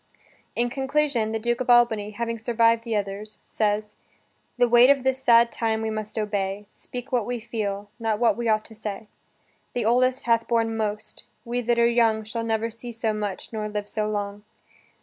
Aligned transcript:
In 0.55 0.71
conclusion, 0.71 1.31
the 1.31 1.37
Duke 1.37 1.61
of 1.61 1.69
Albany, 1.69 2.09
having 2.09 2.39
survived 2.39 2.83
the 2.85 2.95
others, 2.95 3.37
says: 3.45 3.93
"The 4.57 4.67
weight 4.67 4.89
of 4.89 5.03
this 5.03 5.21
sad 5.21 5.51
time 5.51 5.83
we 5.83 5.91
must 5.91 6.17
obey; 6.17 6.65
Speak 6.71 7.11
what 7.11 7.23
we 7.23 7.39
feel, 7.39 7.87
not 7.99 8.17
what 8.17 8.35
we 8.35 8.49
ought 8.49 8.65
to 8.65 8.73
say. 8.73 9.09
The 9.73 9.85
oldest 9.85 10.23
hath 10.23 10.47
borne 10.47 10.75
most: 10.75 11.25
we 11.45 11.61
that 11.61 11.77
are 11.77 11.85
young 11.85 12.23
Shall 12.23 12.43
never 12.43 12.71
see 12.71 12.91
so 12.91 13.13
much, 13.13 13.53
nor 13.53 13.69
live 13.69 13.87
so 13.87 14.09
long." 14.09 14.41